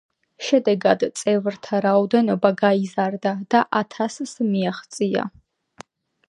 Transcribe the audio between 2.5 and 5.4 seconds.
გაიზარდა და ათასს მიაღწია.